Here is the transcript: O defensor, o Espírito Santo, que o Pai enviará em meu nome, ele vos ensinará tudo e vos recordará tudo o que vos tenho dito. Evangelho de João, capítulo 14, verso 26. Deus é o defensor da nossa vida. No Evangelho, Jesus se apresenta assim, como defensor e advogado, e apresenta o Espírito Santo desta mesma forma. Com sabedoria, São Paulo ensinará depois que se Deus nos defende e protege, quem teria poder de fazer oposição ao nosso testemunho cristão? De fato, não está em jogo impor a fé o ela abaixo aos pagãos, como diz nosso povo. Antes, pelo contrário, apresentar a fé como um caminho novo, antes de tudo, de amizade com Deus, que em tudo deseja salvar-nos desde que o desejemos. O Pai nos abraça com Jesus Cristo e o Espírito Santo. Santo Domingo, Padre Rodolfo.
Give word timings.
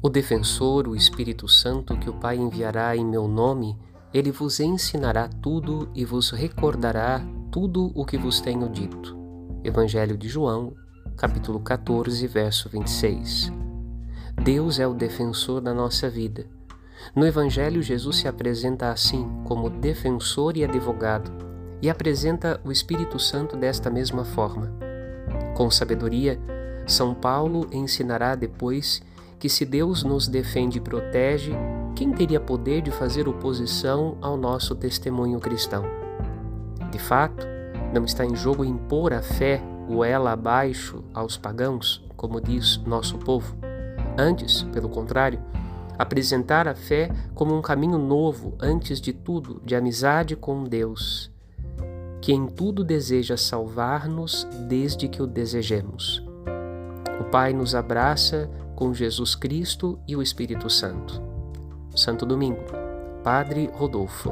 O 0.00 0.08
defensor, 0.08 0.86
o 0.86 0.94
Espírito 0.94 1.48
Santo, 1.48 1.96
que 1.96 2.08
o 2.08 2.12
Pai 2.12 2.36
enviará 2.36 2.96
em 2.96 3.04
meu 3.04 3.26
nome, 3.26 3.76
ele 4.14 4.30
vos 4.30 4.60
ensinará 4.60 5.26
tudo 5.26 5.90
e 5.92 6.04
vos 6.04 6.30
recordará 6.30 7.20
tudo 7.50 7.90
o 7.96 8.04
que 8.04 8.16
vos 8.16 8.40
tenho 8.40 8.68
dito. 8.68 9.18
Evangelho 9.64 10.16
de 10.16 10.28
João, 10.28 10.72
capítulo 11.16 11.58
14, 11.58 12.24
verso 12.28 12.68
26. 12.68 13.52
Deus 14.40 14.78
é 14.78 14.86
o 14.86 14.94
defensor 14.94 15.60
da 15.60 15.74
nossa 15.74 16.08
vida. 16.08 16.46
No 17.12 17.26
Evangelho, 17.26 17.82
Jesus 17.82 18.18
se 18.18 18.28
apresenta 18.28 18.92
assim, 18.92 19.28
como 19.44 19.68
defensor 19.68 20.56
e 20.56 20.62
advogado, 20.62 21.32
e 21.82 21.90
apresenta 21.90 22.60
o 22.64 22.70
Espírito 22.70 23.18
Santo 23.18 23.56
desta 23.56 23.90
mesma 23.90 24.24
forma. 24.24 24.72
Com 25.56 25.68
sabedoria, 25.72 26.38
São 26.86 27.16
Paulo 27.16 27.68
ensinará 27.72 28.36
depois 28.36 29.02
que 29.38 29.48
se 29.48 29.64
Deus 29.64 30.02
nos 30.02 30.26
defende 30.26 30.78
e 30.78 30.80
protege, 30.80 31.52
quem 31.94 32.12
teria 32.12 32.40
poder 32.40 32.82
de 32.82 32.90
fazer 32.90 33.28
oposição 33.28 34.16
ao 34.20 34.36
nosso 34.36 34.74
testemunho 34.74 35.38
cristão? 35.38 35.84
De 36.90 36.98
fato, 36.98 37.46
não 37.92 38.04
está 38.04 38.24
em 38.24 38.34
jogo 38.34 38.64
impor 38.64 39.12
a 39.12 39.22
fé 39.22 39.62
o 39.88 40.04
ela 40.04 40.32
abaixo 40.32 41.02
aos 41.14 41.36
pagãos, 41.36 42.04
como 42.16 42.40
diz 42.40 42.78
nosso 42.78 43.16
povo. 43.18 43.56
Antes, 44.18 44.62
pelo 44.64 44.88
contrário, 44.88 45.40
apresentar 45.98 46.68
a 46.68 46.74
fé 46.74 47.10
como 47.34 47.56
um 47.56 47.62
caminho 47.62 47.98
novo, 47.98 48.54
antes 48.60 49.00
de 49.00 49.12
tudo, 49.12 49.60
de 49.64 49.74
amizade 49.74 50.36
com 50.36 50.64
Deus, 50.64 51.30
que 52.20 52.32
em 52.32 52.46
tudo 52.46 52.84
deseja 52.84 53.36
salvar-nos 53.36 54.44
desde 54.68 55.08
que 55.08 55.22
o 55.22 55.26
desejemos. 55.26 56.22
O 57.20 57.24
Pai 57.30 57.52
nos 57.52 57.74
abraça 57.74 58.50
com 58.78 58.94
Jesus 58.94 59.34
Cristo 59.34 59.98
e 60.06 60.14
o 60.14 60.22
Espírito 60.22 60.70
Santo. 60.70 61.20
Santo 61.96 62.24
Domingo, 62.24 62.62
Padre 63.24 63.68
Rodolfo. 63.72 64.30